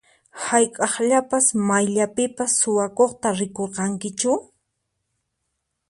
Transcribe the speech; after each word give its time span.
Hayk'aqllapas 0.43 1.45
mayllapipas 1.67 2.51
suwakuqta 2.59 3.27
rikurqankichu? 3.39 4.33